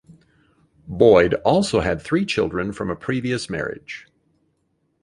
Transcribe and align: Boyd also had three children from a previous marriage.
Boyd 0.87 1.35
also 1.45 1.81
had 1.81 2.01
three 2.01 2.25
children 2.25 2.71
from 2.73 2.89
a 2.89 2.95
previous 2.95 3.51
marriage. 3.51 4.07